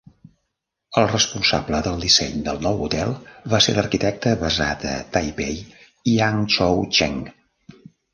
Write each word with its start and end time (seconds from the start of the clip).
El 0.99 1.03
responsable 1.09 1.81
del 1.87 1.99
disseny 2.05 2.39
del 2.47 2.63
nou 2.67 2.81
hotel 2.85 3.13
va 3.53 3.59
ser 3.65 3.75
l'arquitecte 3.75 4.33
basat 4.45 4.87
a 4.93 4.95
Taipei 5.17 5.59
Yang 6.15 6.41
Cho-Cheng. 6.57 7.21